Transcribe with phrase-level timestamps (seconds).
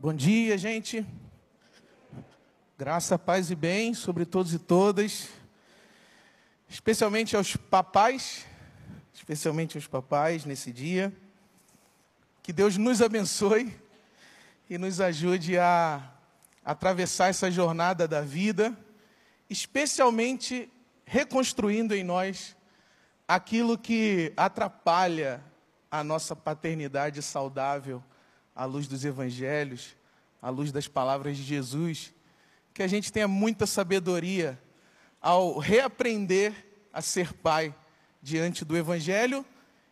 [0.00, 1.04] Bom dia, gente.
[2.78, 5.28] Graça, paz e bem sobre todos e todas,
[6.68, 8.46] especialmente aos papais,
[9.12, 11.12] especialmente aos papais nesse dia.
[12.44, 13.76] Que Deus nos abençoe
[14.70, 16.12] e nos ajude a
[16.64, 18.78] atravessar essa jornada da vida,
[19.50, 20.70] especialmente
[21.04, 22.56] reconstruindo em nós
[23.26, 25.42] aquilo que atrapalha
[25.90, 28.00] a nossa paternidade saudável
[28.58, 29.94] à luz dos evangelhos,
[30.42, 32.12] à luz das palavras de Jesus,
[32.74, 34.60] que a gente tenha muita sabedoria
[35.20, 36.52] ao reaprender
[36.92, 37.72] a ser pai
[38.20, 39.46] diante do evangelho,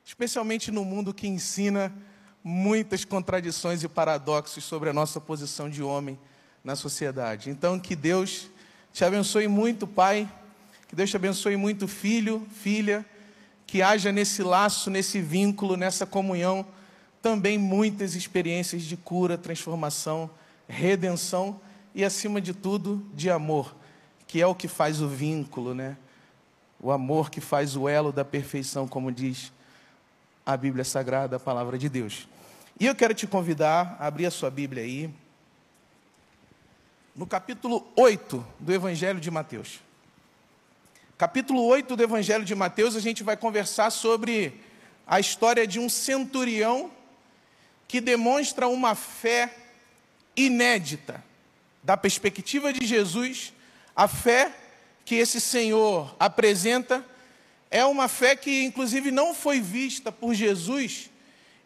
[0.05, 1.95] especialmente no mundo que ensina
[2.43, 6.19] muitas contradições e paradoxos sobre a nossa posição de homem
[6.65, 7.51] na sociedade.
[7.51, 8.51] Então, que Deus
[8.93, 10.29] te abençoe muito, pai,
[10.89, 13.07] que Deus te abençoe muito, filho, filha,
[13.65, 16.67] que haja nesse laço, nesse vínculo, nessa comunhão
[17.23, 20.31] também muitas experiências de cura, transformação,
[20.69, 21.61] redenção
[21.95, 23.75] e, acima de tudo, de amor,
[24.27, 25.97] que é o que faz o vínculo, né?
[26.81, 29.53] O amor que faz o elo da perfeição, como diz
[30.45, 32.29] a Bíblia Sagrada, a palavra de Deus.
[32.79, 35.11] E eu quero te convidar a abrir a sua Bíblia aí,
[37.15, 39.81] no capítulo 8 do Evangelho de Mateus.
[41.17, 44.61] Capítulo 8 do Evangelho de Mateus, a gente vai conversar sobre
[45.07, 46.91] a história de um centurião
[47.89, 49.55] que demonstra uma fé
[50.37, 51.25] inédita.
[51.83, 53.53] Da perspectiva de Jesus,
[53.95, 54.53] a fé
[55.05, 57.05] que esse Senhor apresenta
[57.71, 61.11] é uma fé que, inclusive, não foi vista por Jesus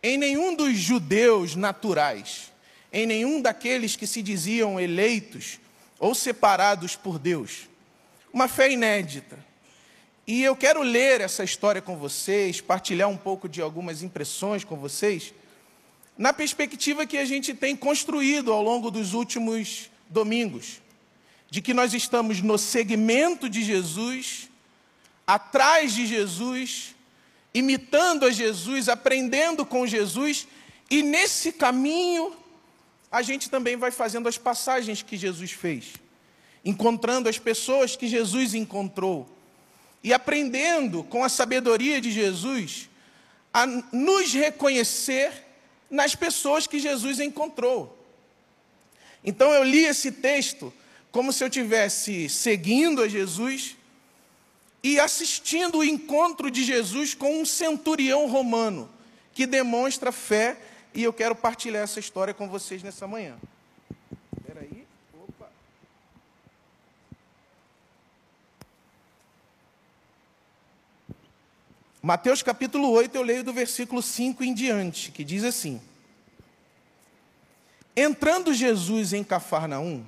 [0.03, 2.51] em nenhum dos judeus naturais,
[2.93, 5.59] em nenhum daqueles que se diziam eleitos
[5.99, 7.69] ou separados por Deus.
[8.33, 9.39] Uma fé inédita.
[10.27, 14.77] E eu quero ler essa história com vocês, partilhar um pouco de algumas impressões com
[14.77, 15.35] vocês,
[16.21, 20.83] na perspectiva que a gente tem construído ao longo dos últimos domingos,
[21.49, 24.51] de que nós estamos no segmento de Jesus,
[25.27, 26.95] atrás de Jesus,
[27.55, 30.47] imitando a Jesus, aprendendo com Jesus,
[30.91, 32.37] e nesse caminho
[33.11, 35.95] a gente também vai fazendo as passagens que Jesus fez,
[36.63, 39.27] encontrando as pessoas que Jesus encontrou
[40.05, 42.91] e aprendendo com a sabedoria de Jesus
[43.55, 45.49] a nos reconhecer
[45.91, 47.99] nas pessoas que Jesus encontrou.
[49.25, 50.73] Então eu li esse texto
[51.11, 53.77] como se eu tivesse seguindo a Jesus
[54.83, 58.89] e assistindo o encontro de Jesus com um centurião romano
[59.33, 60.59] que demonstra fé,
[60.93, 63.37] e eu quero partilhar essa história com vocês nessa manhã.
[72.03, 75.81] Mateus capítulo 8, eu leio do versículo 5 em diante, que diz assim:
[77.95, 80.03] Entrando Jesus em Cafarnaum,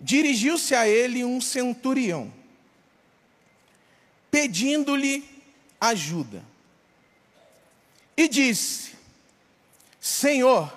[0.00, 2.32] dirigiu-se a ele um centurião,
[4.28, 5.24] pedindo-lhe
[5.80, 6.42] ajuda.
[8.16, 8.94] E disse:
[10.00, 10.72] Senhor,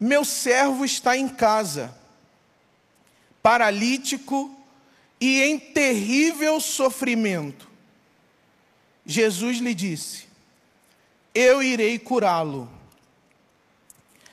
[0.00, 1.96] meu servo está em casa,
[3.40, 4.52] paralítico
[5.20, 7.65] e em terrível sofrimento.
[9.06, 10.24] Jesus lhe disse:
[11.32, 12.68] Eu irei curá-lo.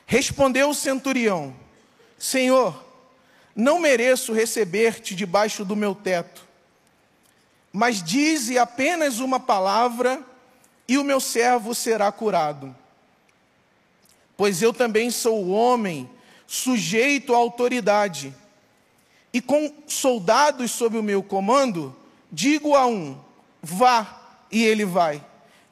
[0.08, 1.56] Respondeu o centurião:
[2.18, 2.84] Senhor,
[3.56, 6.48] não mereço receber-te debaixo do meu teto,
[7.72, 10.24] mas dize apenas uma palavra
[10.88, 12.76] e o meu servo será curado.
[14.36, 16.10] Pois eu também sou homem,
[16.48, 18.34] sujeito à autoridade,
[19.32, 21.96] e com soldados sob o meu comando,
[22.32, 23.20] digo a um:
[23.62, 24.23] vá,
[24.54, 25.22] e ele vai,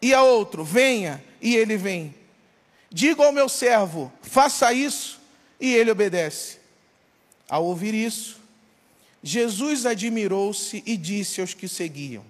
[0.02, 2.16] e a outro: venha, e ele vem.
[2.90, 5.22] Digo ao meu servo: faça isso,
[5.60, 6.58] e ele obedece.
[7.48, 8.40] Ao ouvir isso,
[9.22, 12.26] Jesus admirou-se e disse aos que seguiam: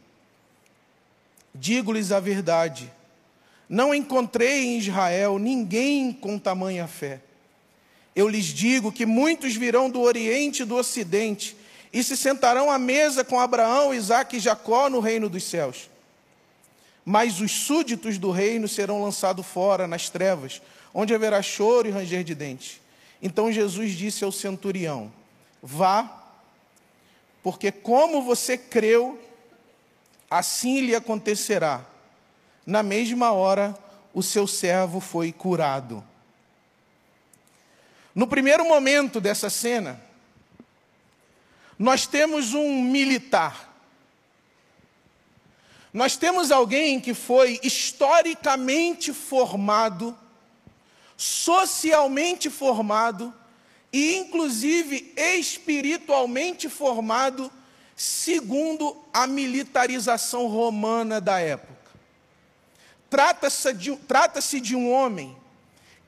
[1.56, 2.92] Digo-lhes a verdade,
[3.70, 7.22] não encontrei em Israel ninguém com tamanha fé.
[8.14, 11.56] Eu lhes digo que muitos virão do Oriente e do Ocidente
[11.94, 15.91] e se sentarão à mesa com Abraão, Isaque e Jacó no reino dos céus.
[17.04, 20.62] Mas os súditos do reino serão lançados fora nas trevas,
[20.94, 22.80] onde haverá choro e ranger de dentes.
[23.22, 25.12] Então Jesus disse ao centurião:
[25.62, 26.22] Vá,
[27.44, 29.20] porque como você creu,
[30.30, 31.86] assim lhe acontecerá.
[32.66, 33.78] Na mesma hora,
[34.14, 36.04] o seu servo foi curado.
[38.14, 40.00] No primeiro momento dessa cena,
[41.80, 43.71] nós temos um militar
[45.94, 50.18] nós temos alguém que foi historicamente formado
[51.22, 53.32] socialmente formado
[53.94, 57.52] e, inclusive, espiritualmente formado,
[57.96, 61.92] segundo a militarização romana da época.
[63.08, 65.38] Trata-se de, trata de um homem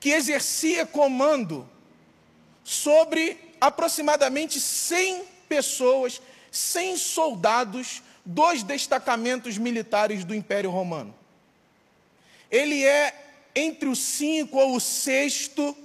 [0.00, 1.68] que exercia comando
[2.64, 6.20] sobre aproximadamente 100 pessoas,
[6.50, 11.14] 100 soldados dos destacamentos militares do Império Romano.
[12.50, 13.14] Ele é
[13.54, 15.76] entre o cinco ou o sexto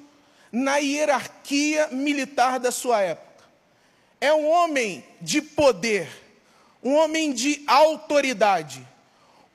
[0.52, 3.44] na hierarquia militar da sua época.
[4.22, 6.10] É um homem de poder,
[6.84, 8.86] um homem de autoridade,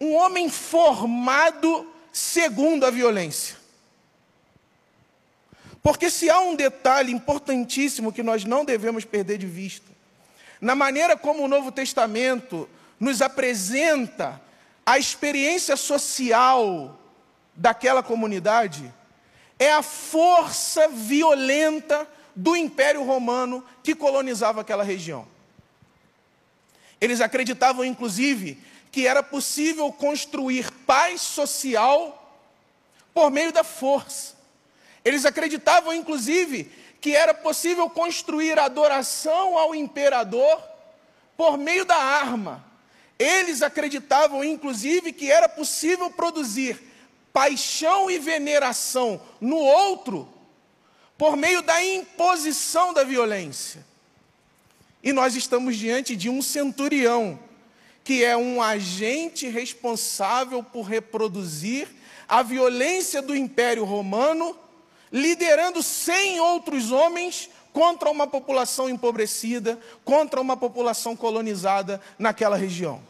[0.00, 3.56] um homem formado segundo a violência.
[5.82, 9.93] Porque se há um detalhe importantíssimo que nós não devemos perder de vista,
[10.64, 12.66] na maneira como o Novo Testamento
[12.98, 14.40] nos apresenta
[14.84, 16.98] a experiência social
[17.54, 18.90] daquela comunidade,
[19.58, 25.28] é a força violenta do Império Romano que colonizava aquela região.
[26.98, 28.58] Eles acreditavam, inclusive,
[28.90, 32.42] que era possível construir paz social
[33.12, 34.34] por meio da força.
[35.04, 36.72] Eles acreditavam, inclusive,
[37.04, 40.58] que era possível construir adoração ao imperador
[41.36, 42.64] por meio da arma.
[43.18, 46.82] Eles acreditavam, inclusive, que era possível produzir
[47.30, 50.26] paixão e veneração no outro
[51.18, 53.84] por meio da imposição da violência.
[55.02, 57.38] E nós estamos diante de um centurião,
[58.02, 61.86] que é um agente responsável por reproduzir
[62.26, 64.63] a violência do Império Romano
[65.14, 73.00] liderando cem outros homens contra uma população empobrecida, contra uma população colonizada naquela região.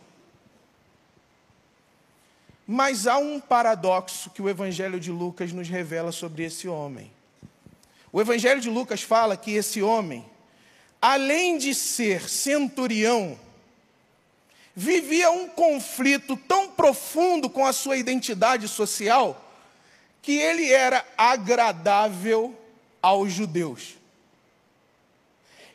[2.66, 7.10] Mas há um paradoxo que o Evangelho de Lucas nos revela sobre esse homem.
[8.12, 10.26] O Evangelho de Lucas fala que esse homem,
[11.00, 13.38] além de ser centurião,
[14.76, 19.43] vivia um conflito tão profundo com a sua identidade social
[20.24, 22.58] que ele era agradável
[23.02, 23.94] aos judeus.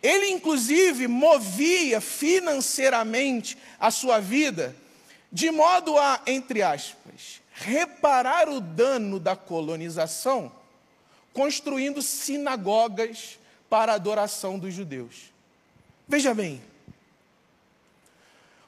[0.01, 4.75] Ele, inclusive, movia financeiramente a sua vida,
[5.31, 10.51] de modo a, entre aspas, reparar o dano da colonização,
[11.31, 13.37] construindo sinagogas
[13.69, 15.31] para a adoração dos judeus.
[16.07, 16.59] Veja bem,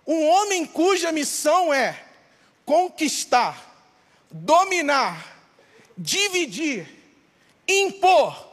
[0.06, 2.04] um homem cuja missão é
[2.66, 3.90] conquistar,
[4.30, 5.41] dominar,
[6.02, 6.88] dividir,
[7.68, 8.50] impor,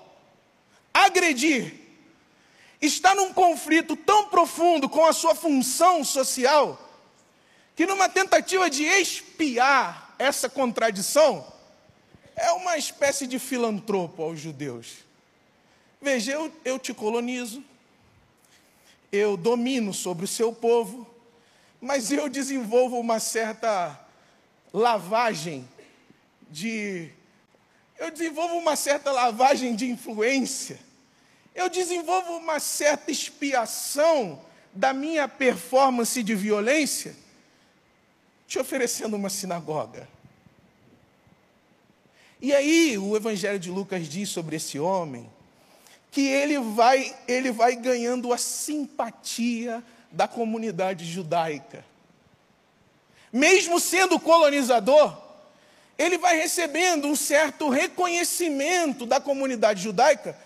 [0.92, 1.74] agredir,
[2.80, 6.78] está num conflito tão profundo com a sua função social,
[7.74, 11.46] que numa tentativa de espiar essa contradição,
[12.36, 14.98] é uma espécie de filantropo aos judeus.
[16.00, 17.64] Veja, eu, eu te colonizo,
[19.10, 21.08] eu domino sobre o seu povo,
[21.80, 23.98] mas eu desenvolvo uma certa
[24.72, 25.68] lavagem
[26.50, 27.10] de
[27.98, 30.78] eu desenvolvo uma certa lavagem de influência,
[31.54, 34.40] eu desenvolvo uma certa expiação
[34.72, 37.16] da minha performance de violência,
[38.46, 40.08] te oferecendo uma sinagoga.
[42.40, 45.28] E aí o Evangelho de Lucas diz sobre esse homem
[46.10, 51.84] que ele vai, ele vai ganhando a simpatia da comunidade judaica.
[53.32, 55.27] Mesmo sendo colonizador,
[55.98, 60.38] ele vai recebendo um certo reconhecimento da comunidade judaica,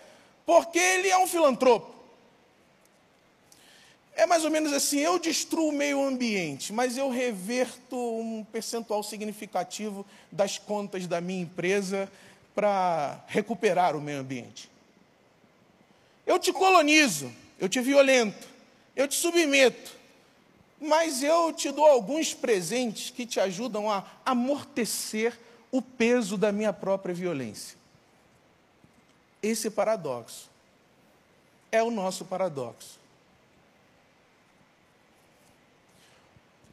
[0.45, 1.93] porque ele é um filantropo.
[4.15, 9.03] É mais ou menos assim: eu destruo o meio ambiente, mas eu reverto um percentual
[9.03, 12.11] significativo das contas da minha empresa
[12.55, 14.69] para recuperar o meio ambiente.
[16.25, 18.47] Eu te colonizo, eu te violento,
[18.95, 19.91] eu te submeto,
[20.79, 25.37] mas eu te dou alguns presentes que te ajudam a amortecer
[25.73, 27.75] o peso da minha própria violência.
[29.41, 30.47] Esse paradoxo
[31.69, 32.97] é o nosso paradoxo.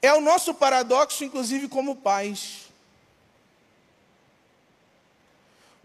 [0.00, 2.68] É o nosso paradoxo, inclusive, como pais.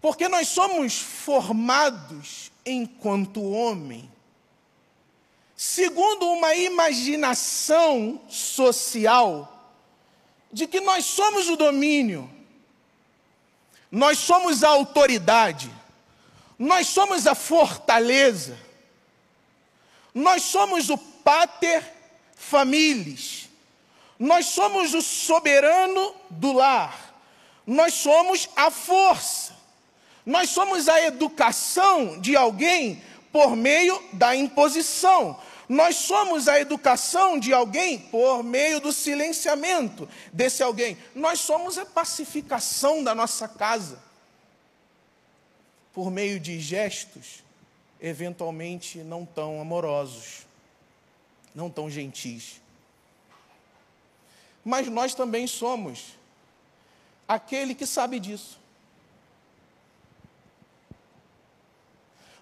[0.00, 4.08] Porque nós somos formados enquanto homem
[5.56, 9.52] segundo uma imaginação social
[10.52, 12.30] de que nós somos o domínio,
[13.96, 15.70] nós somos a autoridade,
[16.58, 18.58] nós somos a fortaleza,
[20.12, 21.82] nós somos o pater
[22.36, 23.48] families,
[24.18, 27.14] nós somos o soberano do lar,
[27.66, 29.56] nós somos a força,
[30.26, 35.40] Nós somos a educação de alguém por meio da imposição.
[35.68, 40.96] Nós somos a educação de alguém por meio do silenciamento desse alguém.
[41.14, 44.00] Nós somos a pacificação da nossa casa
[45.92, 47.42] por meio de gestos,
[48.00, 50.46] eventualmente não tão amorosos,
[51.54, 52.60] não tão gentis.
[54.64, 56.16] Mas nós também somos
[57.26, 58.60] aquele que sabe disso.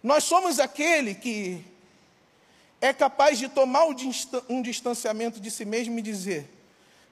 [0.03, 1.65] Nós somos aquele que
[2.85, 3.87] é capaz de tomar
[4.47, 6.51] um distanciamento de si mesmo e dizer: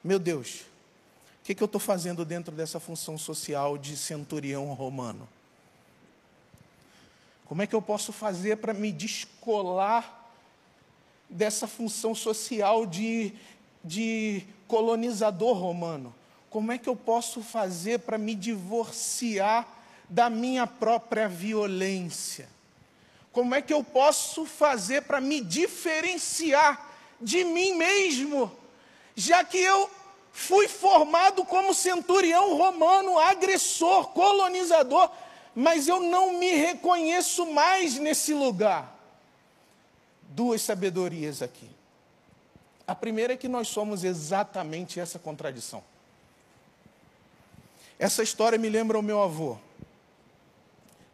[0.03, 0.61] Meu Deus,
[1.41, 5.27] o que, que eu estou fazendo dentro dessa função social de centurião romano?
[7.45, 10.31] Como é que eu posso fazer para me descolar
[11.27, 13.33] dessa função social de,
[13.83, 16.13] de colonizador romano?
[16.51, 19.67] Como é que eu posso fazer para me divorciar
[20.07, 22.47] da minha própria violência?
[23.33, 28.55] Como é que eu posso fazer para me diferenciar de mim mesmo,
[29.15, 29.89] já que eu
[30.31, 35.09] fui formado como centurião romano, agressor, colonizador,
[35.55, 38.95] mas eu não me reconheço mais nesse lugar?
[40.29, 41.69] Duas sabedorias aqui.
[42.85, 45.83] A primeira é que nós somos exatamente essa contradição.
[47.97, 49.57] Essa história me lembra o meu avô,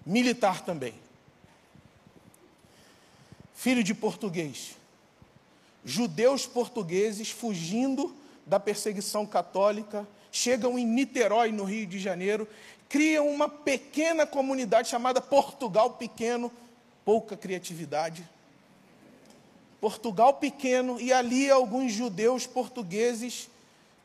[0.05, 1.08] militar também
[3.59, 4.77] filho de português.
[5.83, 12.47] Judeus portugueses fugindo da perseguição católica, chegam em Niterói, no Rio de Janeiro,
[12.87, 16.49] criam uma pequena comunidade chamada Portugal Pequeno,
[17.03, 18.25] pouca criatividade.
[19.81, 23.49] Portugal Pequeno, e ali alguns judeus portugueses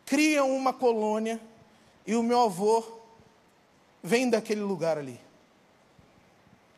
[0.04, 1.40] criam uma colônia,
[2.04, 2.82] e o meu avô
[4.02, 5.20] vem daquele lugar ali,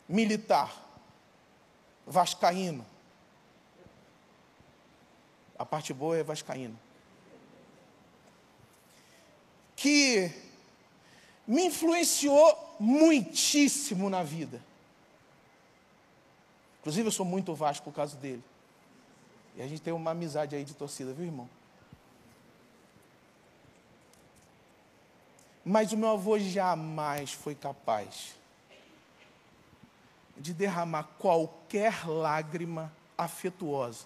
[0.07, 0.86] militar
[2.07, 2.87] vascaíno.
[5.59, 6.79] A parte boa é vascaíno.
[9.75, 10.31] Que
[11.47, 14.61] me influenciou muitíssimo na vida.
[16.81, 18.45] Inclusive, eu sou muito Vasco por causa dele.
[19.57, 21.49] E a gente tem uma amizade aí de torcida, viu, irmão?
[25.65, 28.37] Mas o meu avô jamais foi capaz
[30.37, 34.05] de derramar qualquer lágrima afetuosa.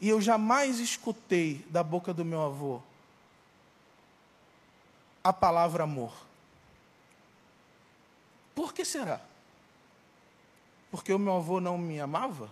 [0.00, 2.80] E eu jamais escutei da boca do meu avô
[5.22, 6.12] a palavra amor.
[8.54, 9.20] Por que será?
[10.90, 12.50] Porque o meu avô não me amava?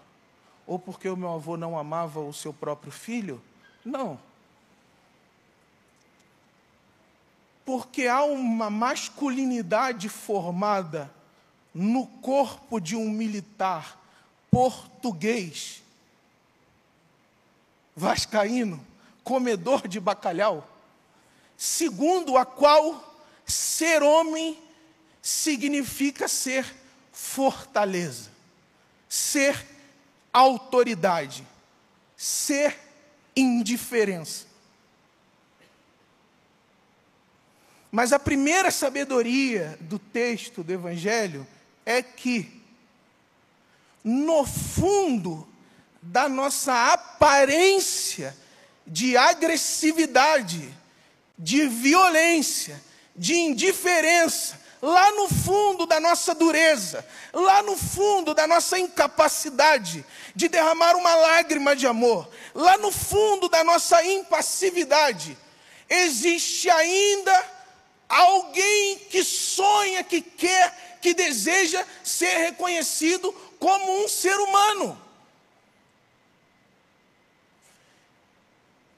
[0.67, 3.41] Ou porque o meu avô não amava o seu próprio filho?
[3.85, 4.19] Não.
[7.65, 11.11] Porque há uma masculinidade formada
[11.79, 14.03] no corpo de um militar
[14.51, 15.83] português,
[17.95, 18.85] vascaíno,
[19.23, 20.67] comedor de bacalhau,
[21.55, 24.59] segundo a qual ser homem
[25.21, 26.65] significa ser
[27.13, 28.31] fortaleza,
[29.07, 29.67] ser
[30.33, 31.47] autoridade,
[32.17, 32.79] ser
[33.37, 34.47] indiferença.
[37.93, 41.47] Mas a primeira sabedoria do texto do Evangelho
[41.87, 42.51] é que,
[44.03, 45.49] no fundo
[46.03, 48.37] da nossa aparência
[48.85, 50.75] de agressividade,
[51.39, 52.83] de violência,
[53.15, 60.49] de indiferença, lá no fundo da nossa dureza, lá no fundo da nossa incapacidade de
[60.49, 65.37] derramar uma lágrima de amor, lá no fundo da nossa impassividade,
[65.89, 67.57] existe ainda
[68.09, 75.01] alguém que sonha, que quer que deseja ser reconhecido como um ser humano.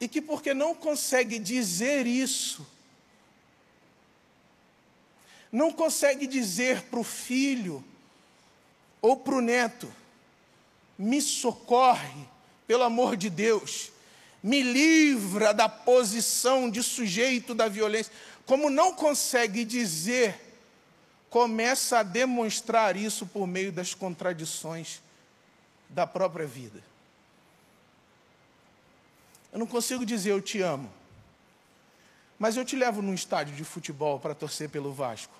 [0.00, 2.66] E que, porque não consegue dizer isso,
[5.52, 7.84] não consegue dizer para o filho
[9.02, 9.94] ou para o neto:
[10.98, 12.26] me socorre,
[12.66, 13.92] pelo amor de Deus,
[14.42, 18.10] me livra da posição de sujeito da violência.
[18.46, 20.47] Como não consegue dizer
[21.30, 25.02] começa a demonstrar isso por meio das contradições
[25.88, 26.82] da própria vida.
[29.52, 30.90] Eu não consigo dizer eu te amo,
[32.38, 35.34] mas eu te levo num estádio de futebol para torcer pelo Vasco.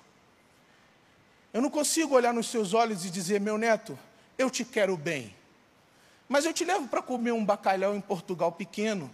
[1.53, 3.97] Eu não consigo olhar nos seus olhos e dizer, meu neto,
[4.37, 5.35] eu te quero bem.
[6.27, 9.09] Mas eu te levo para comer um bacalhau em Portugal pequeno.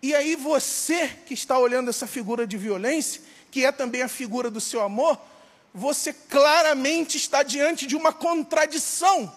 [0.00, 4.50] E aí você que está olhando essa figura de violência, que é também a figura
[4.50, 5.20] do seu amor,
[5.74, 9.32] você claramente está diante de uma contradição.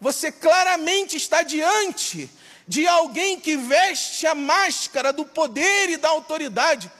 [0.00, 2.28] Você claramente está diante
[2.66, 6.90] de alguém que veste a máscara do poder e da autoridade,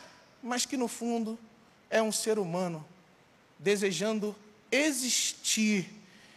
[0.43, 1.39] mas que no fundo
[1.91, 2.85] é um ser humano
[3.59, 4.37] desejando
[4.71, 5.89] existir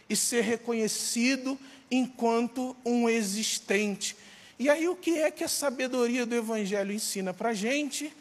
[0.08, 1.58] e ser reconhecido
[1.90, 4.16] enquanto um existente.
[4.58, 8.12] E aí, o que é que a sabedoria do Evangelho ensina para a gente?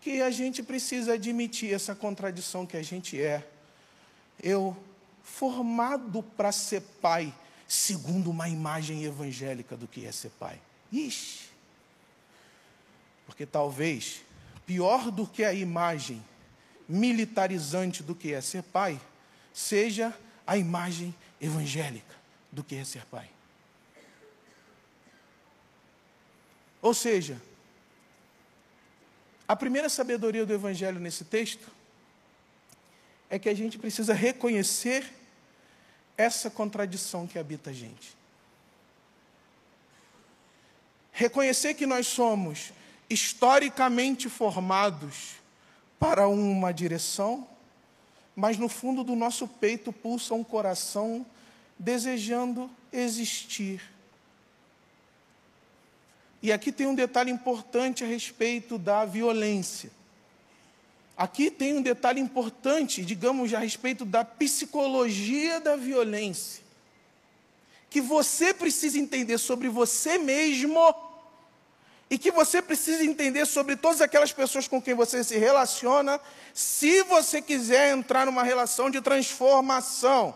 [0.00, 3.46] Que a gente precisa admitir essa contradição que a gente é.
[4.42, 4.76] Eu,
[5.22, 7.34] formado para ser pai,
[7.66, 10.60] segundo uma imagem evangélica do que é ser pai.
[10.92, 11.48] Ixi!
[13.26, 14.22] Porque talvez,
[14.64, 16.24] pior do que a imagem
[16.88, 18.98] militarizante do que é ser pai,
[19.52, 22.14] seja a imagem evangélica
[22.50, 23.28] do que é ser pai.
[26.80, 27.40] Ou seja,
[29.48, 31.66] a primeira sabedoria do Evangelho nesse texto
[33.30, 35.10] é que a gente precisa reconhecer
[36.18, 38.14] essa contradição que habita a gente.
[41.10, 42.72] Reconhecer que nós somos
[43.08, 45.36] historicamente formados
[45.98, 47.48] para uma direção,
[48.36, 51.24] mas no fundo do nosso peito pulsa um coração
[51.78, 53.80] desejando existir.
[56.42, 59.90] E aqui tem um detalhe importante a respeito da violência.
[61.16, 66.62] Aqui tem um detalhe importante, digamos, a respeito da psicologia da violência.
[67.90, 70.94] Que você precisa entender sobre você mesmo
[72.08, 76.20] e que você precisa entender sobre todas aquelas pessoas com quem você se relaciona,
[76.54, 80.34] se você quiser entrar numa relação de transformação,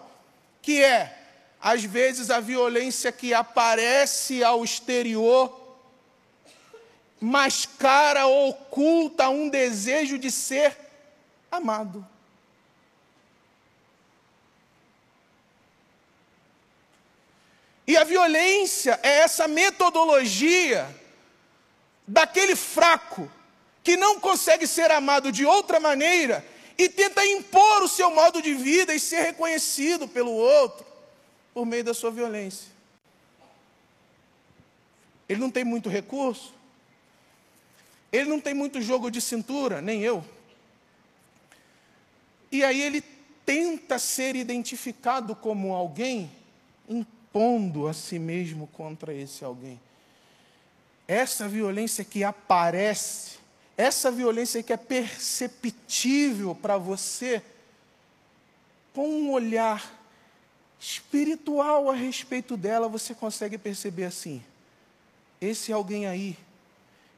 [0.60, 1.18] que é
[1.60, 5.61] às vezes a violência que aparece ao exterior
[7.22, 10.76] mascara ou oculta um desejo de ser
[11.50, 12.04] amado.
[17.86, 20.88] E a violência é essa metodologia
[22.06, 23.30] daquele fraco
[23.84, 26.44] que não consegue ser amado de outra maneira
[26.76, 30.84] e tenta impor o seu modo de vida e ser reconhecido pelo outro
[31.54, 32.68] por meio da sua violência.
[35.28, 36.52] Ele não tem muito recurso,
[38.12, 40.22] ele não tem muito jogo de cintura, nem eu.
[42.50, 43.02] E aí ele
[43.46, 46.30] tenta ser identificado como alguém,
[46.86, 49.80] impondo a si mesmo contra esse alguém.
[51.08, 53.38] Essa violência que aparece,
[53.76, 57.42] essa violência que é perceptível para você,
[58.92, 59.98] com um olhar
[60.78, 64.42] espiritual a respeito dela, você consegue perceber assim:
[65.40, 66.36] esse alguém aí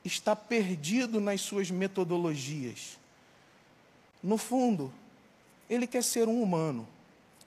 [0.05, 2.99] está perdido nas suas metodologias.
[4.23, 4.93] No fundo,
[5.69, 6.87] ele quer ser um humano,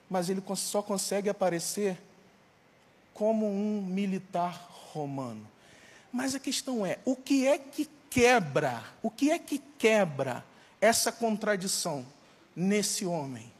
[0.08, 1.98] mas ele só consegue aparecer
[3.14, 5.46] como um militar romano.
[6.12, 8.82] Mas a questão é: o que é que quebra?
[9.02, 10.44] O que é que quebra
[10.80, 12.06] essa contradição
[12.56, 13.52] nesse homem?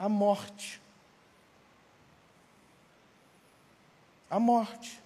[0.00, 0.80] a morte.
[4.30, 4.99] A morte.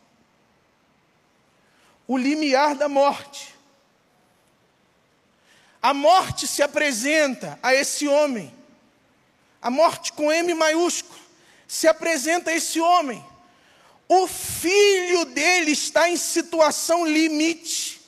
[2.06, 3.54] O limiar da morte.
[5.80, 8.52] A morte se apresenta a esse homem.
[9.60, 11.20] A morte com M maiúsculo
[11.66, 13.24] se apresenta a esse homem.
[14.08, 18.00] O filho dele está em situação limite.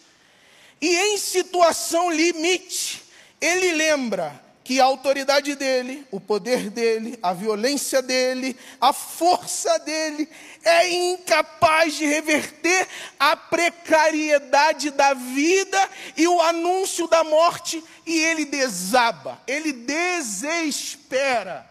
[0.80, 3.02] E em situação limite,
[3.40, 10.28] ele lembra que a autoridade dele, o poder dele, a violência dele, a força dele
[10.64, 18.44] é incapaz de reverter a precariedade da vida e o anúncio da morte, e ele
[18.44, 21.64] desaba, ele desespera.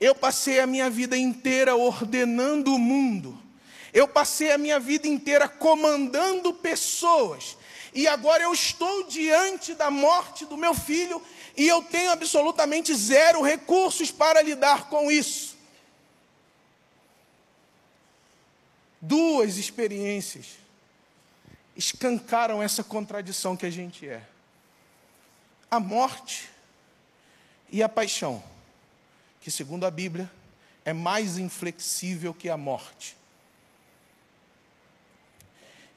[0.00, 3.40] Eu passei a minha vida inteira ordenando o mundo.
[3.94, 7.56] Eu passei a minha vida inteira comandando pessoas
[7.96, 11.20] e agora eu estou diante da morte do meu filho
[11.56, 15.56] e eu tenho absolutamente zero recursos para lidar com isso.
[19.00, 20.58] Duas experiências
[21.74, 24.22] escancaram essa contradição que a gente é:
[25.70, 26.50] a morte
[27.70, 28.44] e a paixão,
[29.40, 30.30] que, segundo a Bíblia,
[30.84, 33.16] é mais inflexível que a morte.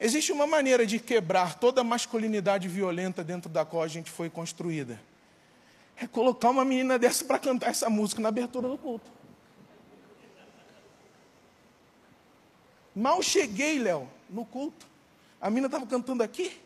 [0.02, 4.30] Existe uma maneira de quebrar toda a masculinidade violenta dentro da qual a gente foi
[4.30, 4.98] construída.
[5.94, 9.10] É colocar uma menina dessa para cantar essa música na abertura do culto.
[12.96, 14.86] Mal cheguei, Léo, no culto.
[15.38, 16.58] A menina estava cantando aqui.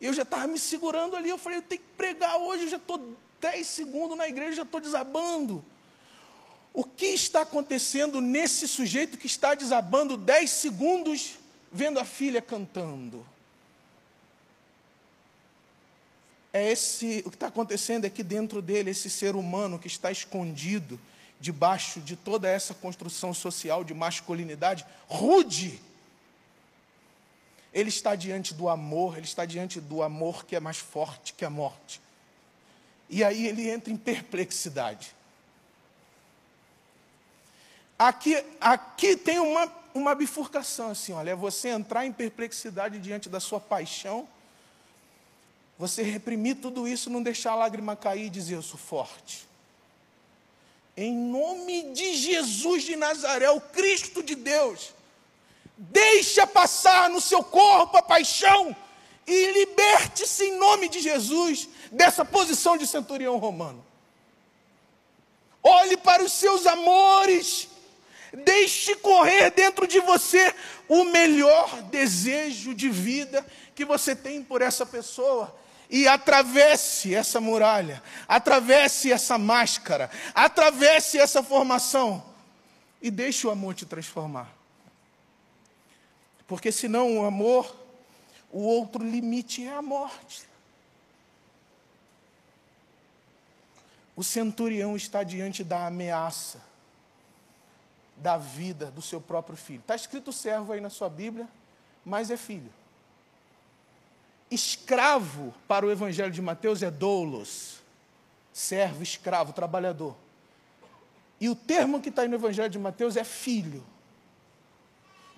[0.00, 2.76] Eu já estava me segurando ali, eu falei, eu tenho que pregar hoje, eu já
[2.78, 5.62] estou 10 segundos na igreja, já estou desabando.
[6.72, 11.38] O que está acontecendo nesse sujeito que está desabando 10 segundos
[11.72, 13.26] vendo a filha cantando?
[16.52, 20.10] É esse, o que está acontecendo é que dentro dele, esse ser humano que está
[20.10, 20.98] escondido
[21.38, 25.78] debaixo de toda essa construção social de masculinidade rude,
[27.74, 31.44] ele está diante do amor, ele está diante do amor que é mais forte que
[31.44, 32.00] a morte.
[33.10, 35.14] E aí ele entra em perplexidade.
[37.98, 43.40] Aqui, aqui tem uma, uma bifurcação assim, olha, é você entrar em perplexidade diante da
[43.40, 44.28] sua paixão,
[45.78, 49.46] você reprimir tudo isso, não deixar a lágrima cair e dizer, eu sou forte.
[50.96, 54.94] Em nome de Jesus de Nazaré, o Cristo de Deus,
[55.76, 58.74] Deixa passar no seu corpo a paixão
[59.26, 63.84] e liberte-se em nome de Jesus dessa posição de centurião romano.
[65.62, 67.68] Olhe para os seus amores,
[68.32, 70.54] deixe correr dentro de você
[70.88, 75.54] o melhor desejo de vida que você tem por essa pessoa
[75.88, 82.24] e atravesse essa muralha, atravesse essa máscara, atravesse essa formação
[83.00, 84.52] e deixe o amor te transformar.
[86.46, 87.74] Porque senão o amor,
[88.50, 90.44] o outro limite é a morte.
[94.14, 96.60] O centurião está diante da ameaça
[98.16, 99.80] da vida do seu próprio filho.
[99.80, 101.48] Está escrito servo aí na sua Bíblia,
[102.04, 102.72] mas é filho.
[104.50, 107.80] Escravo para o Evangelho de Mateus é doulos,
[108.52, 110.16] servo, escravo, trabalhador.
[111.40, 113.84] E o termo que está aí no Evangelho de Mateus é filho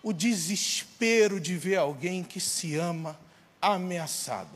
[0.03, 3.19] o desespero de ver alguém que se ama
[3.61, 4.51] ameaçado.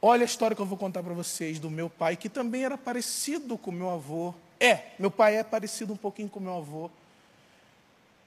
[0.00, 2.78] Olha a história que eu vou contar para vocês do meu pai, que também era
[2.78, 4.34] parecido com meu avô.
[4.58, 6.90] É, meu pai é parecido um pouquinho com meu avô.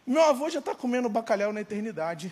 [0.06, 2.32] Meu avô já está comendo bacalhau na eternidade,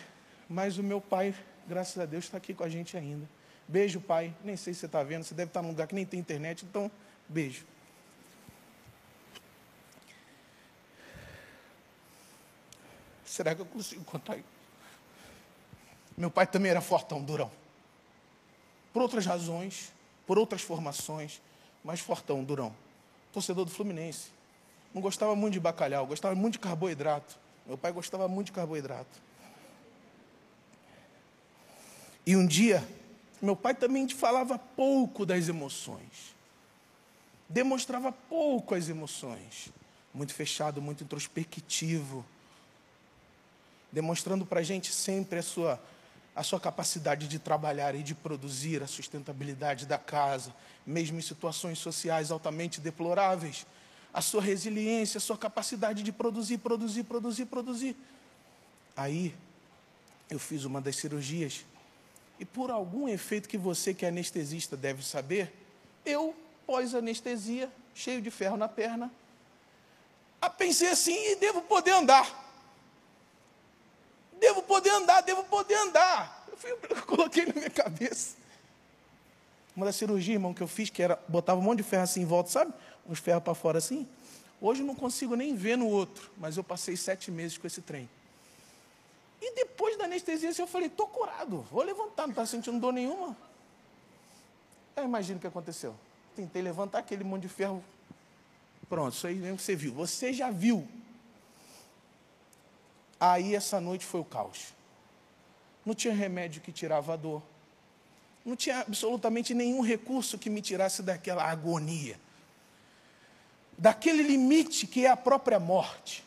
[0.50, 1.34] mas o meu pai,
[1.68, 3.28] graças a Deus, está aqui com a gente ainda.
[3.68, 4.36] Beijo, pai.
[4.44, 6.66] Nem sei se você está vendo, você deve estar num lugar que nem tem internet,
[6.66, 6.92] então,
[7.30, 7.66] beijo.
[13.24, 14.46] Será que eu consigo contar isso?
[16.18, 17.50] Meu pai também era fortão, durão.
[18.92, 19.94] Por outras razões,
[20.28, 21.42] por outras formações,
[21.82, 22.76] mas fortão, durão.
[23.32, 24.30] Torcedor do Fluminense.
[24.94, 27.40] Não gostava muito de bacalhau, gostava muito de carboidrato.
[27.66, 29.22] Meu pai gostava muito de carboidrato.
[32.26, 32.88] E um dia,
[33.42, 36.36] meu pai também falava pouco das emoções.
[37.50, 39.70] Demonstrava pouco as emoções.
[40.14, 42.26] Muito fechado, muito introspectivo
[43.92, 45.82] demonstrando para a gente sempre a sua,
[46.36, 50.54] a sua capacidade de trabalhar e de produzir a sustentabilidade da casa,
[50.86, 53.66] mesmo em situações sociais altamente deploráveis,
[54.14, 57.96] a sua resiliência, a sua capacidade de produzir, produzir, produzir, produzir.
[58.96, 59.34] Aí,
[60.30, 61.66] eu fiz uma das cirurgias
[62.42, 65.54] e por algum efeito que você que é anestesista deve saber,
[66.04, 69.12] eu, pós-anestesia, cheio de ferro na perna,
[70.58, 72.50] pensei assim, e devo poder andar.
[74.40, 76.46] Devo poder andar, devo poder andar.
[76.50, 78.36] Eu, fui, eu coloquei na minha cabeça.
[79.76, 82.22] Uma das cirurgias, irmão, que eu fiz, que era, botava um monte de ferro assim
[82.22, 82.74] em volta, sabe?
[83.08, 84.08] Uns ferros para fora assim.
[84.60, 87.82] Hoje eu não consigo nem ver no outro, mas eu passei sete meses com esse
[87.82, 88.10] trem.
[89.42, 93.36] E depois da anestesia, eu falei, estou curado, vou levantar, não está sentindo dor nenhuma.
[94.96, 95.96] Aí imagina o que aconteceu.
[96.36, 97.84] Tentei levantar aquele monte de ferro.
[98.88, 99.94] Pronto, isso aí mesmo que você viu.
[99.94, 100.88] Você já viu
[103.22, 104.74] Aí essa noite foi o caos.
[105.86, 107.44] Não tinha remédio que tirava a dor.
[108.44, 112.20] Não tinha absolutamente nenhum recurso que me tirasse daquela agonia.
[113.82, 116.24] Daquele limite que é a própria morte.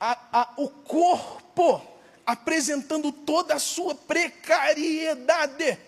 [0.00, 1.82] A, a, o corpo
[2.24, 5.78] apresentando toda a sua precariedade.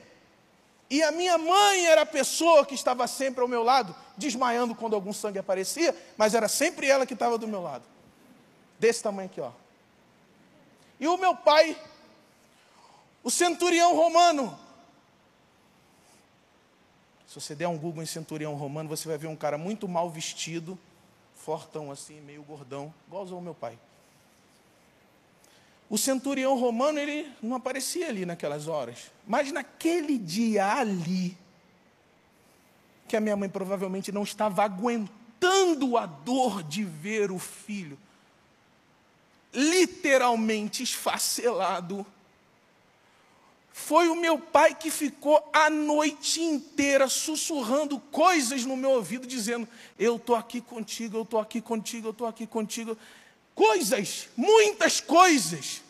[0.90, 4.92] E a minha mãe era a pessoa que estava sempre ao meu lado, desmaiando quando
[4.92, 7.84] algum sangue aparecia, mas era sempre ela que estava do meu lado.
[8.78, 9.52] Desse tamanho aqui, ó.
[11.00, 11.80] E o meu pai,
[13.24, 14.60] o centurião romano.
[17.32, 20.10] Se você der um Google em centurião romano, você vai ver um cara muito mal
[20.10, 20.78] vestido,
[21.34, 23.78] fortão assim, meio gordão, igualzão ao meu pai.
[25.88, 29.10] O centurião romano, ele não aparecia ali naquelas horas.
[29.26, 31.34] Mas naquele dia ali,
[33.08, 37.98] que a minha mãe provavelmente não estava aguentando a dor de ver o filho
[39.54, 42.04] literalmente esfacelado,
[43.72, 49.66] Foi o meu pai que ficou a noite inteira sussurrando coisas no meu ouvido, dizendo:
[49.98, 52.96] Eu estou aqui contigo, eu estou aqui contigo, eu estou aqui contigo.
[53.54, 55.82] Coisas, muitas coisas,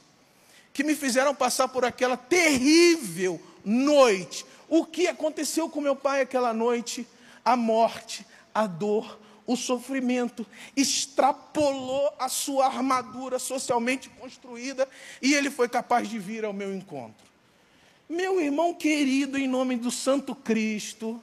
[0.73, 4.47] que me fizeram passar por aquela terrível noite.
[4.68, 7.07] O que aconteceu com meu pai aquela noite?
[7.45, 14.88] A morte, a dor, o sofrimento, extrapolou a sua armadura socialmente construída
[15.21, 17.32] e ele foi capaz de vir ao meu encontro.
[18.12, 21.18] Meu irmão querido, em nome do Santo Cristo,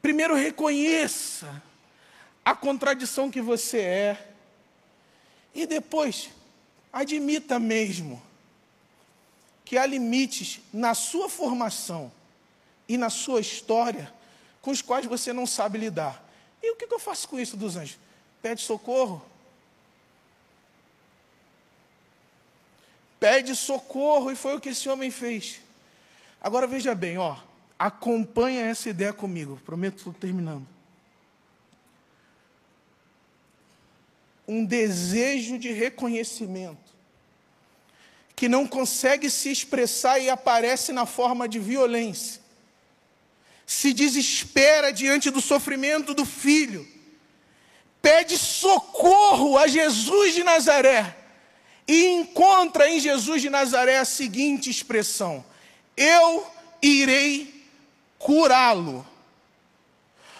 [0.00, 1.60] primeiro reconheça
[2.44, 4.28] a contradição que você é,
[5.52, 6.30] e depois
[6.92, 8.22] admita mesmo
[9.64, 12.12] que há limites na sua formação
[12.88, 14.14] e na sua história
[14.62, 16.24] com os quais você não sabe lidar.
[16.62, 17.98] E o que eu faço com isso dos anjos?
[18.40, 19.20] Pede socorro.
[23.18, 25.60] Pede socorro, e foi o que esse homem fez.
[26.40, 27.36] Agora veja bem, ó,
[27.78, 30.66] acompanha essa ideia comigo, prometo estou terminando.
[34.46, 36.94] Um desejo de reconhecimento
[38.34, 42.46] que não consegue se expressar e aparece na forma de violência
[43.66, 46.86] se desespera diante do sofrimento do filho,
[48.00, 51.25] pede socorro a Jesus de Nazaré
[51.88, 55.44] e encontra em Jesus de Nazaré a seguinte expressão:
[55.96, 56.46] Eu
[56.82, 57.64] irei
[58.18, 59.06] curá-lo.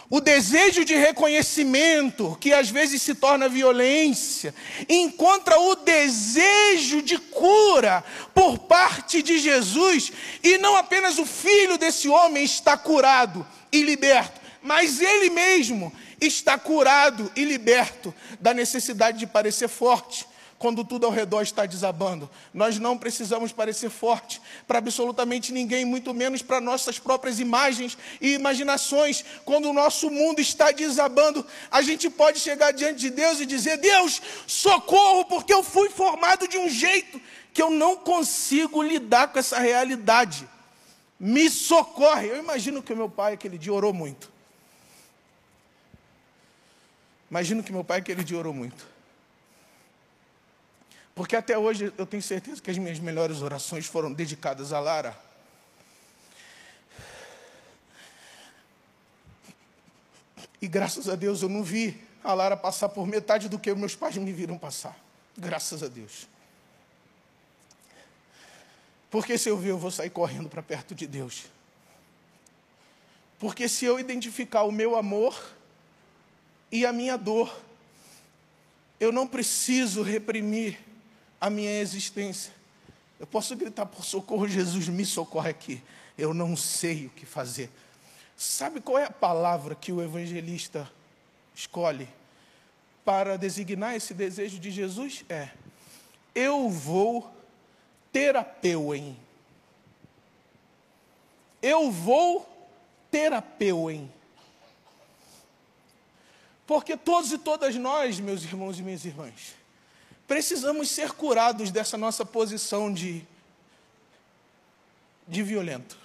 [0.08, 4.54] O desejo de reconhecimento, que às vezes se torna violência,
[4.88, 10.12] encontra o desejo de cura por parte de Jesus,
[10.44, 16.56] e não apenas o filho desse homem está curado e liberto, mas ele mesmo está
[16.56, 20.24] curado e liberto da necessidade de parecer forte,
[20.58, 22.28] quando tudo ao redor está desabando.
[22.52, 28.34] Nós não precisamos parecer forte para absolutamente ninguém, muito menos para nossas próprias imagens e
[28.34, 29.24] imaginações.
[29.44, 33.76] Quando o nosso mundo está desabando, a gente pode chegar diante de Deus e dizer:
[33.78, 37.20] Deus, socorro, porque eu fui formado de um jeito
[37.52, 40.48] que eu não consigo lidar com essa realidade.
[41.18, 42.28] Me socorre.
[42.28, 44.30] Eu imagino que o meu pai aquele dia orou muito.
[47.30, 48.95] Imagino que meu pai aquele dia orou muito.
[51.16, 55.18] Porque até hoje eu tenho certeza que as minhas melhores orações foram dedicadas a Lara.
[60.60, 63.96] E graças a Deus eu não vi a Lara passar por metade do que meus
[63.96, 64.94] pais me viram passar.
[65.38, 66.28] Graças a Deus.
[69.10, 71.46] Porque se eu ver, eu vou sair correndo para perto de Deus.
[73.38, 75.56] Porque se eu identificar o meu amor
[76.70, 77.58] e a minha dor,
[79.00, 80.84] eu não preciso reprimir
[81.40, 82.52] a minha existência.
[83.18, 85.82] Eu posso gritar por socorro, Jesus, me socorre aqui.
[86.16, 87.70] Eu não sei o que fazer.
[88.36, 90.90] Sabe qual é a palavra que o evangelista
[91.54, 92.08] escolhe
[93.04, 95.24] para designar esse desejo de Jesus?
[95.28, 95.50] É:
[96.34, 97.30] Eu vou
[98.12, 99.16] terapeuem.
[101.62, 102.46] Eu vou
[103.10, 104.12] terapeuem.
[106.66, 109.54] Porque todos e todas nós, meus irmãos e minhas irmãs,
[110.26, 113.24] precisamos ser curados dessa nossa posição de,
[115.26, 115.96] de violento.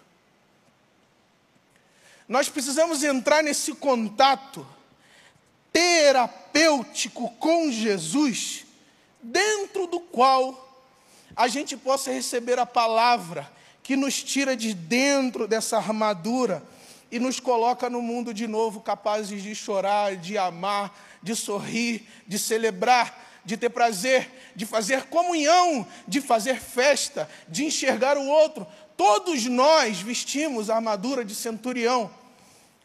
[2.28, 4.66] Nós precisamos entrar nesse contato
[5.74, 8.66] terapêutico com Jesus,
[9.22, 10.70] dentro do qual
[11.36, 13.52] a gente possa receber a palavra
[13.84, 16.64] que nos tira de dentro dessa armadura
[17.12, 22.40] e nos coloca no mundo de novo, capazes de chorar, de amar, de sorrir, de
[22.40, 28.68] celebrar de ter prazer, de fazer comunhão, de fazer festa, de enxergar o outro.
[28.96, 32.12] Todos nós vestimos a armadura de centurião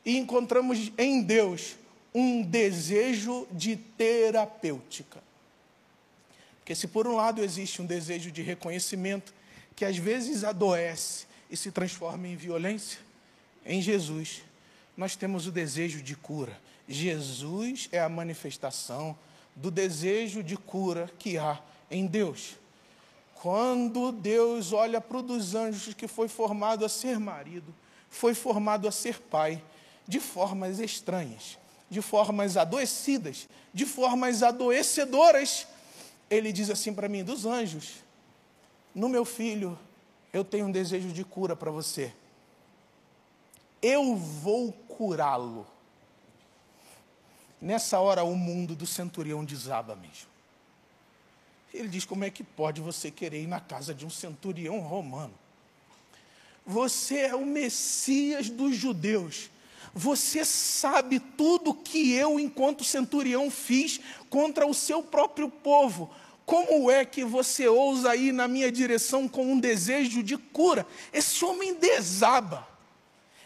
[0.04, 1.76] e encontramos em Deus
[2.14, 5.22] um desejo de terapêutica.
[6.58, 9.34] Porque se por um lado existe um desejo de reconhecimento
[9.74, 12.98] que às vezes adoece e se transforma em violência,
[13.64, 14.42] em Jesus
[14.96, 16.58] nós temos o desejo de cura.
[16.88, 19.16] Jesus é a manifestação
[19.56, 21.58] do desejo de cura que há
[21.90, 22.56] em Deus.
[23.34, 27.74] Quando Deus olha para o dos anjos que foi formado a ser marido,
[28.10, 29.62] foi formado a ser pai,
[30.06, 31.58] de formas estranhas,
[31.90, 35.66] de formas adoecidas, de formas adoecedoras,
[36.30, 37.94] ele diz assim para mim: dos anjos,
[38.94, 39.78] no meu filho,
[40.32, 42.12] eu tenho um desejo de cura para você.
[43.80, 45.66] Eu vou curá-lo.
[47.60, 50.28] Nessa hora, o mundo do centurião desaba mesmo.
[51.72, 55.34] Ele diz: Como é que pode você querer ir na casa de um centurião romano?
[56.66, 59.50] Você é o Messias dos judeus.
[59.94, 66.10] Você sabe tudo que eu, enquanto centurião, fiz contra o seu próprio povo.
[66.44, 70.86] Como é que você ousa ir na minha direção com um desejo de cura?
[71.12, 72.75] Esse homem desaba.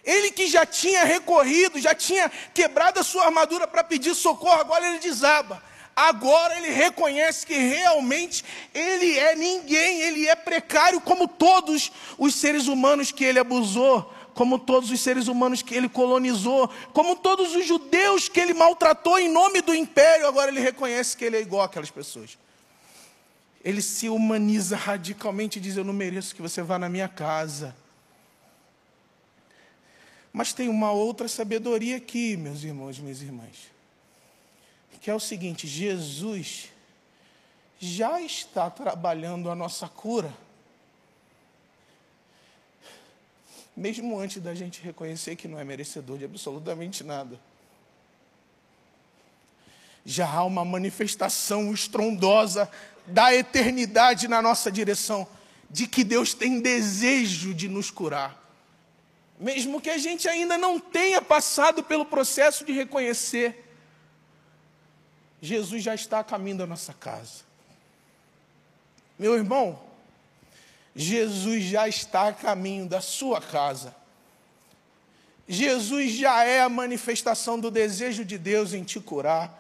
[0.05, 4.89] Ele que já tinha recorrido, já tinha quebrado a sua armadura para pedir socorro, agora
[4.89, 5.63] ele desaba.
[5.95, 12.69] Agora ele reconhece que realmente ele é ninguém, ele é precário como todos os seres
[12.69, 17.67] humanos que ele abusou, como todos os seres humanos que ele colonizou, como todos os
[17.67, 20.27] judeus que ele maltratou em nome do império.
[20.27, 22.39] Agora ele reconhece que ele é igual àquelas pessoas.
[23.63, 27.77] Ele se humaniza radicalmente e diz: Eu não mereço que você vá na minha casa.
[30.33, 33.71] Mas tem uma outra sabedoria aqui, meus irmãos e minhas irmãs,
[35.01, 36.69] que é o seguinte: Jesus
[37.81, 40.33] já está trabalhando a nossa cura,
[43.77, 47.41] mesmo antes da gente reconhecer que não é merecedor de absolutamente nada.
[50.05, 52.71] Já há uma manifestação estrondosa
[53.07, 55.27] da eternidade na nossa direção,
[55.69, 58.39] de que Deus tem desejo de nos curar.
[59.41, 63.65] Mesmo que a gente ainda não tenha passado pelo processo de reconhecer,
[65.41, 67.43] Jesus já está a caminho da nossa casa.
[69.19, 69.81] Meu irmão,
[70.95, 73.97] Jesus já está a caminho da sua casa.
[75.49, 79.59] Jesus já é a manifestação do desejo de Deus em te curar.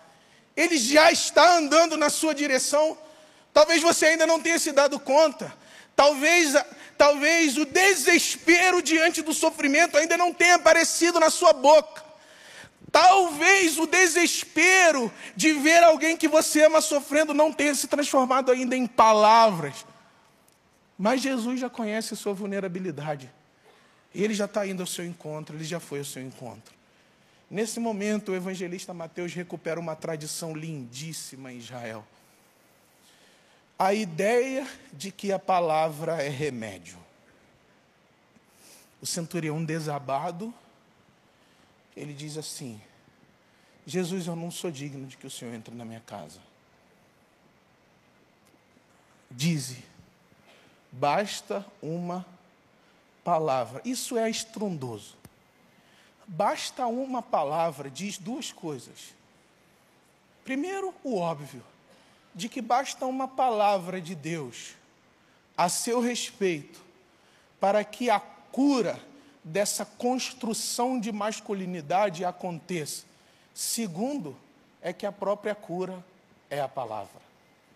[0.54, 2.98] Ele já está andando na sua direção.
[3.50, 5.50] Talvez você ainda não tenha se dado conta.
[6.00, 6.54] Talvez
[6.96, 12.04] Talvez o desespero diante do sofrimento ainda não tenha aparecido na sua boca.
[12.92, 18.76] Talvez o desespero de ver alguém que você ama sofrendo não tenha se transformado ainda
[18.76, 19.86] em palavras.
[20.98, 23.30] Mas Jesus já conhece a sua vulnerabilidade.
[24.14, 26.74] Ele já está indo ao seu encontro, ele já foi ao seu encontro.
[27.50, 32.04] Nesse momento, o evangelista Mateus recupera uma tradição lindíssima em Israel
[33.80, 36.98] a ideia de que a palavra é remédio.
[39.00, 40.52] O centurião desabado,
[41.96, 42.78] ele diz assim:
[43.86, 46.40] Jesus, eu não sou digno de que o Senhor entre na minha casa.
[49.30, 49.82] Dize,
[50.92, 52.26] basta uma
[53.24, 53.80] palavra.
[53.82, 55.16] Isso é estrondoso.
[56.26, 59.14] Basta uma palavra diz duas coisas.
[60.44, 61.64] Primeiro, o óbvio
[62.34, 64.74] de que basta uma palavra de Deus
[65.56, 66.80] a seu respeito
[67.58, 69.00] para que a cura
[69.44, 73.04] dessa construção de masculinidade aconteça.
[73.54, 74.36] Segundo,
[74.80, 76.04] é que a própria cura
[76.48, 77.20] é a palavra.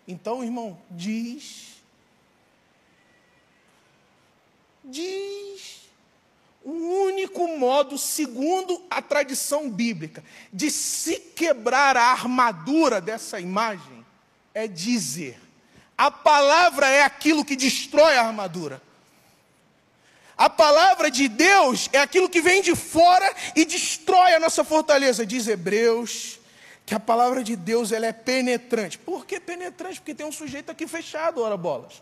[0.07, 1.81] Então, irmão, diz.
[4.83, 5.81] Diz.
[6.63, 14.04] O único modo, segundo a tradição bíblica, de se quebrar a armadura dessa imagem
[14.55, 15.37] é dizer.
[15.97, 18.81] A palavra é aquilo que destrói a armadura.
[20.37, 25.25] A palavra de Deus é aquilo que vem de fora e destrói a nossa fortaleza.
[25.25, 26.39] Diz Hebreus
[26.85, 28.97] que a palavra de Deus ela é penetrante.
[28.97, 29.99] Por que penetrante?
[29.99, 32.01] Porque tem um sujeito aqui fechado, ora bolas.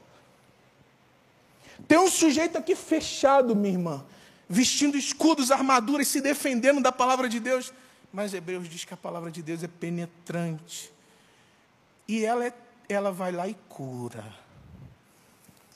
[1.87, 4.05] Tem um sujeito aqui fechado, minha irmã,
[4.47, 7.73] vestindo escudos, armaduras, se defendendo da palavra de Deus.
[8.11, 10.92] Mas Hebreus diz que a palavra de Deus é penetrante.
[12.07, 12.53] E ela, é,
[12.89, 14.23] ela vai lá e cura.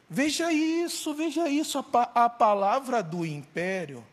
[0.10, 1.84] Veja isso, veja isso.
[1.94, 4.04] A, a palavra do império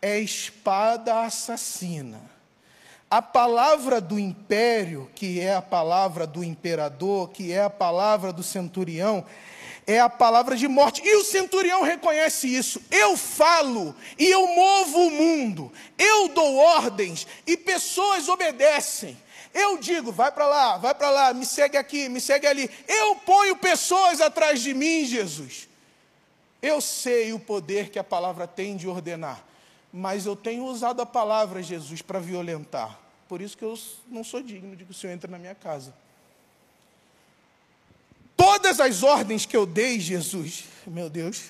[0.00, 2.20] é espada assassina.
[3.10, 8.42] A palavra do império, que é a palavra do imperador, que é a palavra do
[8.42, 9.24] centurião,
[9.86, 11.02] é a palavra de morte.
[11.04, 12.80] E o centurião reconhece isso.
[12.90, 15.72] Eu falo e eu movo o mundo.
[15.98, 19.18] Eu dou ordens e pessoas obedecem.
[19.52, 22.70] Eu digo, vai para lá, vai para lá, me segue aqui, me segue ali.
[22.86, 25.68] Eu ponho pessoas atrás de mim, Jesus.
[26.62, 29.44] Eu sei o poder que a palavra tem de ordenar,
[29.92, 32.98] mas eu tenho usado a palavra, Jesus, para violentar.
[33.28, 35.94] Por isso que eu não sou digno de que o Senhor entre na minha casa.
[38.36, 41.44] Todas as ordens que eu dei, Jesus, meu Deus,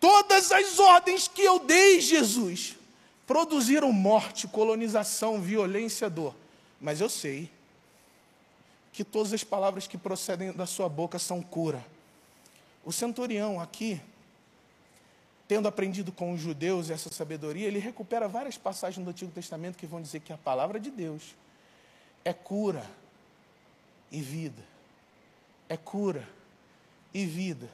[0.00, 2.76] todas as ordens que eu dei, Jesus,
[3.28, 6.34] produziram morte, colonização, violência, dor.
[6.80, 7.50] Mas eu sei
[8.90, 11.84] que todas as palavras que procedem da sua boca são cura.
[12.82, 14.00] O centurião aqui,
[15.46, 19.86] tendo aprendido com os judeus essa sabedoria, ele recupera várias passagens do Antigo Testamento que
[19.86, 21.34] vão dizer que a palavra de Deus
[22.24, 22.84] é cura
[24.10, 24.62] e vida.
[25.68, 26.26] é cura
[27.12, 27.68] e vida.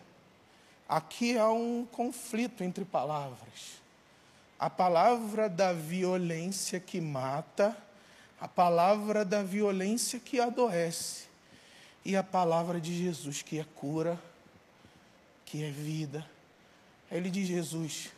[0.88, 3.83] Aqui há um conflito entre palavras.
[4.64, 7.76] A palavra da violência que mata,
[8.40, 11.26] a palavra da violência que adoece,
[12.02, 14.18] e a palavra de Jesus que é cura,
[15.44, 16.26] que é vida.
[17.10, 18.08] Ele diz: Jesus,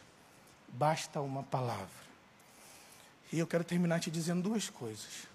[0.69, 2.07] basta uma palavra.
[3.33, 5.27] E eu quero terminar te dizendo duas coisas.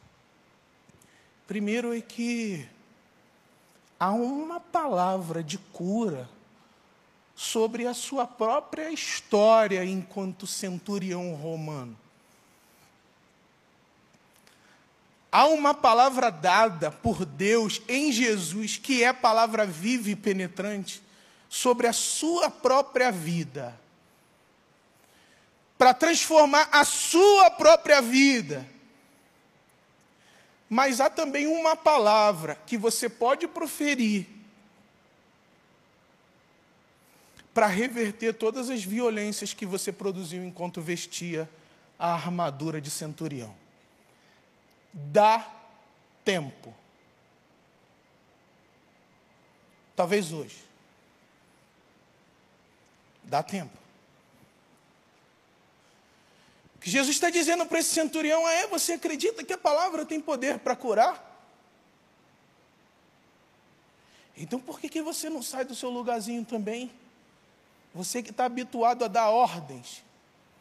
[1.45, 2.65] Primeiro é que
[3.99, 6.29] há uma palavra de cura
[7.41, 11.97] sobre a sua própria história enquanto centurião romano.
[15.31, 21.01] Há uma palavra dada por Deus em Jesus, que é palavra viva e penetrante,
[21.49, 23.75] sobre a sua própria vida.
[25.79, 28.69] Para transformar a sua própria vida.
[30.69, 34.40] Mas há também uma palavra que você pode proferir
[37.53, 41.49] para reverter todas as violências que você produziu enquanto vestia
[41.99, 43.55] a armadura de centurião.
[44.93, 45.47] Dá
[46.23, 46.73] tempo.
[49.95, 50.57] Talvez hoje.
[53.23, 53.77] Dá tempo.
[56.75, 60.19] O que Jesus está dizendo para esse centurião é: você acredita que a palavra tem
[60.19, 61.29] poder para curar?
[64.35, 66.91] Então por que, que você não sai do seu lugarzinho também?
[67.93, 70.03] Você que está habituado a dar ordens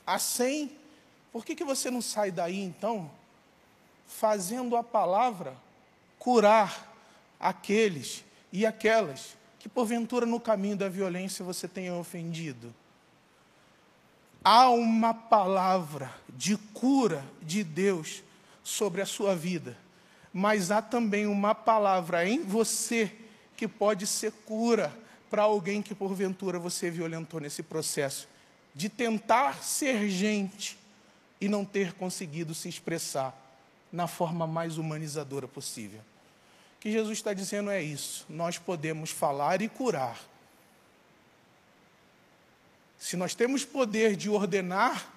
[0.07, 0.71] a cem,
[1.33, 3.11] por que, que você não sai daí então,
[4.07, 5.57] fazendo a palavra
[6.19, 6.93] curar
[7.39, 12.75] aqueles e aquelas que porventura no caminho da violência você tenha ofendido?
[14.43, 18.23] Há uma palavra de cura de Deus
[18.65, 19.77] sobre a sua vida,
[20.33, 23.15] mas há também uma palavra em você
[23.57, 24.93] que pode ser cura
[25.31, 28.29] para alguém que porventura você violentou nesse processo
[28.75, 30.77] de tentar ser gente
[31.41, 33.35] e não ter conseguido se expressar
[33.93, 36.01] na forma mais humanizadora possível.
[36.77, 40.21] O que Jesus está dizendo é isso: nós podemos falar e curar.
[42.99, 45.11] Se nós temos poder de ordenar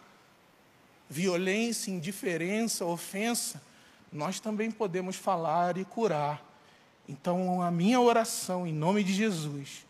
[1.09, 3.61] violência, indiferença, ofensa,
[4.11, 6.41] nós também podemos falar e curar.
[7.07, 9.85] Então, a minha oração em nome de Jesus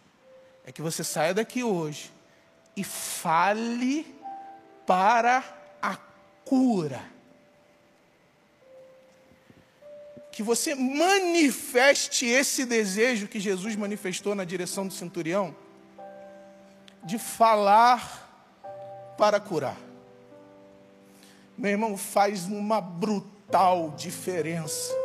[0.65, 2.11] é que você saia daqui hoje
[2.75, 4.05] e fale
[4.85, 5.43] para
[5.81, 5.97] a
[6.45, 7.01] cura.
[10.31, 15.55] Que você manifeste esse desejo que Jesus manifestou na direção do centurião
[17.03, 19.77] de falar para curar.
[21.57, 25.03] Meu irmão, faz uma brutal diferença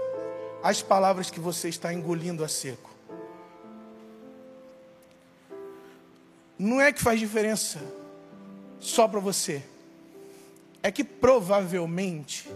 [0.62, 2.87] as palavras que você está engolindo a seco.
[6.58, 7.78] Não é que faz diferença
[8.80, 9.62] só para você.
[10.82, 12.48] É que provavelmente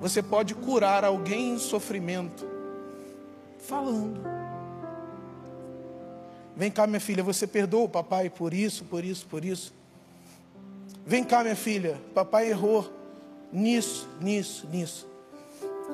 [0.00, 2.48] você pode curar alguém em sofrimento
[3.58, 4.20] falando.
[6.56, 9.72] Vem cá, minha filha, você perdoa o papai por isso, por isso, por isso.
[11.06, 12.90] Vem cá, minha filha, papai errou
[13.52, 15.08] nisso, nisso, nisso.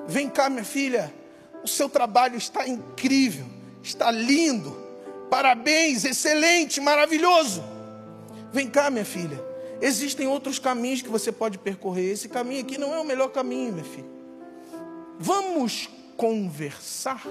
[0.06, 1.12] Vem cá, minha filha,
[1.62, 3.46] o seu trabalho está incrível,
[3.82, 4.85] está lindo.
[5.30, 7.62] Parabéns, excelente, maravilhoso.
[8.52, 9.44] Vem cá, minha filha.
[9.80, 12.12] Existem outros caminhos que você pode percorrer.
[12.12, 14.08] Esse caminho aqui não é o melhor caminho, minha filha.
[15.18, 17.22] Vamos conversar.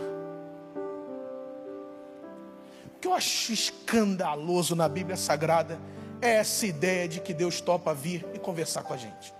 [2.86, 5.80] O que eu acho escandaloso na Bíblia Sagrada
[6.22, 9.34] é essa ideia de que Deus topa vir e conversar com a gente.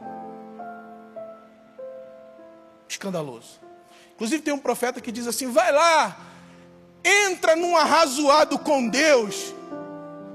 [2.88, 3.60] Escandaloso.
[4.14, 6.18] Inclusive tem um profeta que diz assim: vai lá,
[7.06, 9.54] entra num arrazoado com Deus.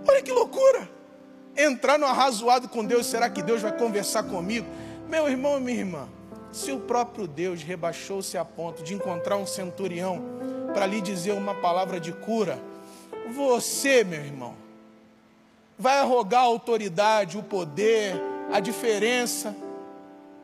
[0.08, 0.88] Olha que loucura!
[1.56, 4.66] Entrar no arrazoado com Deus, será que Deus vai conversar comigo?
[5.08, 6.08] Meu irmão e minha irmã,
[6.52, 10.22] se o próprio Deus rebaixou-se a ponto de encontrar um centurião
[10.72, 12.56] para lhe dizer uma palavra de cura,
[13.34, 14.54] você, meu irmão,
[15.76, 18.14] vai arrogar a autoridade, o poder,
[18.52, 19.54] a diferença,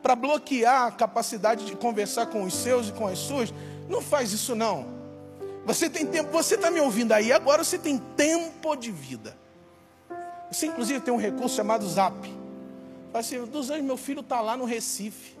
[0.01, 3.53] para bloquear a capacidade de conversar com os seus e com as suas?
[3.87, 4.96] Não faz isso não.
[5.67, 9.37] Você tem tempo, você está me ouvindo aí, agora você tem tempo de vida.
[10.49, 12.15] Você inclusive tem um recurso chamado Zap.
[13.11, 15.37] Fala assim, dos anos meu filho está lá no Recife.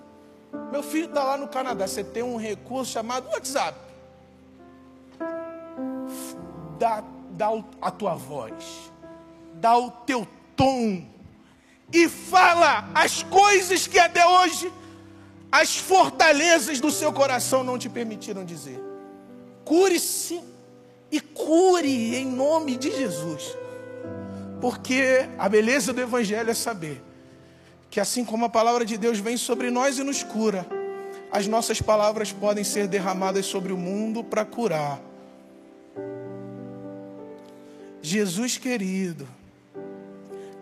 [0.69, 1.87] Meu filho está lá no Canadá.
[1.87, 3.79] Você tem um recurso chamado WhatsApp.
[6.77, 7.01] Dá,
[7.31, 7.47] dá
[7.81, 8.91] a tua voz,
[9.53, 11.05] dá o teu tom
[11.91, 14.73] e fala as coisas que até hoje
[15.49, 18.86] as fortalezas do seu coração não te permitiram dizer.
[19.67, 20.41] Cure-se
[21.11, 23.53] e cure em nome de Jesus.
[24.61, 27.03] Porque a beleza do Evangelho é saber
[27.89, 30.65] que assim como a palavra de Deus vem sobre nós e nos cura,
[31.29, 35.01] as nossas palavras podem ser derramadas sobre o mundo para curar.
[38.01, 39.27] Jesus querido,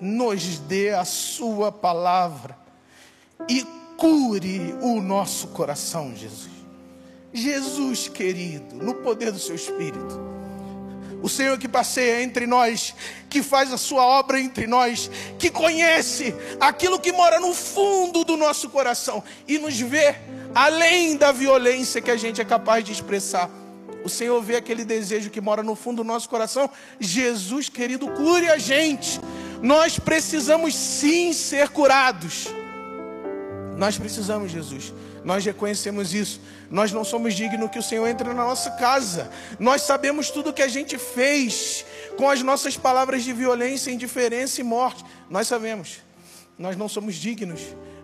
[0.02, 2.58] nos dê a Sua palavra
[3.48, 3.64] e
[3.98, 6.55] cure o nosso coração, Jesus.
[7.36, 10.36] Jesus querido, no poder do Seu Espírito
[11.26, 12.94] o Senhor que passeia entre nós,
[13.28, 15.10] que faz a sua obra entre nós,
[15.40, 20.16] que conhece aquilo que mora no fundo do nosso coração e nos vê
[20.54, 23.50] além da violência que a gente é capaz de expressar.
[24.04, 26.70] O Senhor vê aquele desejo que mora no fundo do nosso coração.
[27.00, 29.20] Jesus, querido, cure a gente.
[29.64, 32.50] Nós precisamos sim ser curados.
[33.76, 34.94] Nós precisamos, Jesus.
[35.24, 36.40] Nós reconhecemos isso.
[36.70, 39.30] Nós não somos dignos que o Senhor entre na nossa casa.
[39.60, 41.86] Nós sabemos tudo que a gente fez
[42.18, 45.04] com as nossas palavras de violência, indiferença e morte.
[45.30, 46.00] Nós sabemos.
[46.58, 47.62] Nós não somos dignos,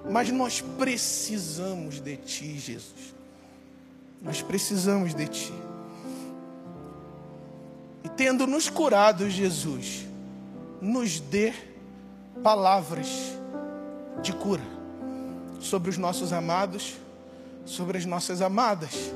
[0.10, 3.16] mas nós precisamos de Ti, Jesus.
[4.22, 5.54] Nós precisamos de Ti.
[8.04, 10.06] E tendo nos curado, Jesus,
[10.82, 11.54] nos dê
[12.44, 13.08] palavras
[14.22, 14.64] de cura
[15.60, 16.96] sobre os nossos amados
[17.66, 19.12] sobre as nossas amadas.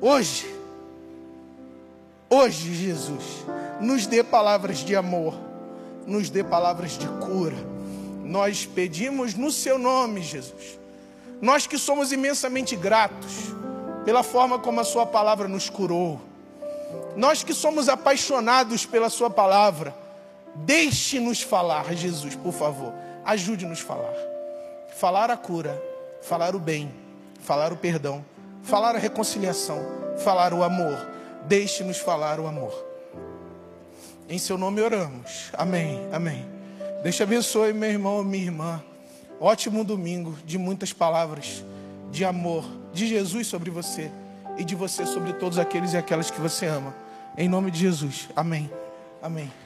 [0.00, 0.46] Hoje,
[2.28, 3.24] hoje, Jesus,
[3.80, 5.34] nos dê palavras de amor,
[6.06, 7.56] nos dê palavras de cura.
[8.22, 10.78] Nós pedimos no Seu nome, Jesus.
[11.40, 13.54] Nós que somos imensamente gratos
[14.04, 16.20] pela forma como a Sua palavra nos curou.
[17.16, 19.94] Nós que somos apaixonados pela Sua palavra,
[20.54, 22.92] deixe-nos falar, Jesus, por favor.
[23.24, 24.14] Ajude-nos a falar.
[24.94, 25.82] Falar a cura
[26.26, 26.92] falar o bem,
[27.40, 28.24] falar o perdão,
[28.62, 29.78] falar a reconciliação,
[30.18, 31.08] falar o amor.
[31.46, 32.84] Deixe-nos falar o amor.
[34.28, 35.50] Em seu nome oramos.
[35.52, 36.00] Amém.
[36.12, 36.44] Amém.
[37.12, 38.82] Te abençoe, meu irmão, minha irmã.
[39.40, 41.64] Ótimo domingo de muitas palavras
[42.10, 44.10] de amor de Jesus sobre você
[44.58, 46.92] e de você sobre todos aqueles e aquelas que você ama.
[47.38, 48.28] Em nome de Jesus.
[48.34, 48.68] Amém.
[49.22, 49.65] Amém.